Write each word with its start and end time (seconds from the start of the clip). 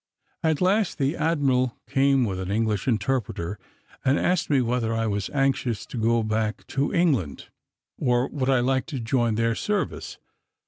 At 0.41 0.61
last, 0.61 0.97
the 0.97 1.15
admiral 1.15 1.77
came 1.87 2.25
with 2.25 2.39
an 2.39 2.49
English 2.49 2.87
interpreter, 2.87 3.59
and 4.03 4.17
asked 4.17 4.49
me 4.49 4.59
whether 4.59 4.95
I 4.95 5.05
was 5.05 5.29
anxious 5.29 5.85
to 5.85 6.01
go 6.01 6.23
back 6.23 6.65
to 6.73 6.91
England, 6.91 7.49
or 7.99 8.27
would 8.29 8.49
I 8.49 8.61
like 8.61 8.87
to 8.87 8.99
join 8.99 9.35
their 9.35 9.53
service? 9.53 10.17